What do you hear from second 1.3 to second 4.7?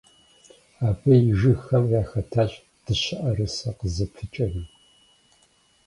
жыгхэм яхэтащ дыщэӀэрысэ къызыпыкӀэри.